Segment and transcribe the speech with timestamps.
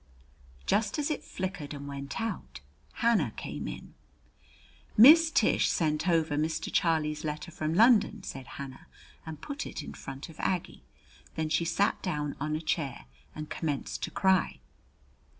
[0.65, 2.59] Just as it flickered and went out,
[3.05, 3.93] Hannah came in.
[4.97, 6.73] "Miss Tish sent over Mr.
[6.73, 8.87] Charlie's letter from London," said Hannah,
[9.27, 10.81] and put it in front of Aggie.
[11.35, 14.57] Then she sat down on a chair and commenced to cry.